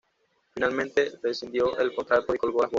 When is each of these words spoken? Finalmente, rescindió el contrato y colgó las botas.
Finalmente, 0.55 1.11
rescindió 1.21 1.77
el 1.77 1.93
contrato 1.93 2.33
y 2.33 2.37
colgó 2.39 2.61
las 2.63 2.67
botas. 2.69 2.69